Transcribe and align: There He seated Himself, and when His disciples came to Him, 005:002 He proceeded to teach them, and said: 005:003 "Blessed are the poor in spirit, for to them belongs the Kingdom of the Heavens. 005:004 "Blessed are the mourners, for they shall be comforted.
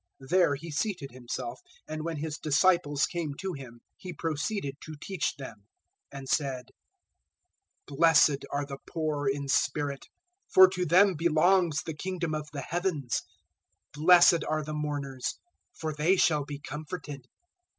There 0.31 0.55
He 0.55 0.71
seated 0.71 1.11
Himself, 1.11 1.59
and 1.87 2.03
when 2.03 2.17
His 2.17 2.39
disciples 2.39 3.05
came 3.05 3.35
to 3.35 3.53
Him, 3.53 3.73
005:002 3.73 3.79
He 3.97 4.13
proceeded 4.13 4.75
to 4.81 4.95
teach 4.99 5.35
them, 5.35 5.65
and 6.11 6.27
said: 6.27 6.69
005:003 7.87 7.97
"Blessed 7.99 8.45
are 8.51 8.65
the 8.65 8.79
poor 8.89 9.27
in 9.27 9.47
spirit, 9.47 10.07
for 10.49 10.67
to 10.69 10.87
them 10.87 11.13
belongs 11.13 11.83
the 11.83 11.93
Kingdom 11.93 12.33
of 12.33 12.49
the 12.51 12.61
Heavens. 12.61 13.21
005:004 13.95 14.03
"Blessed 14.03 14.43
are 14.49 14.63
the 14.63 14.73
mourners, 14.73 15.35
for 15.71 15.93
they 15.93 16.15
shall 16.15 16.45
be 16.45 16.57
comforted. 16.57 17.27